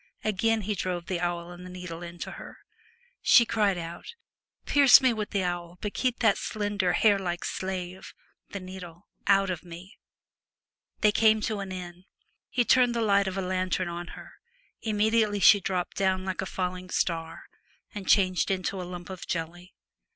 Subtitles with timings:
[0.23, 2.57] Again he drove the awl and needle into her.
[3.21, 4.15] She cried out,'
[4.65, 8.15] Pierce me with the awl, but keep that slender, hair like slave
[8.49, 9.99] (the needle) out of me.'
[11.01, 12.05] They came to an inn.
[12.49, 14.31] He turned the light of a lantern on her;
[14.81, 17.43] immediately she dropped down like a falling star,
[17.93, 19.75] and changed into a lump of jelly.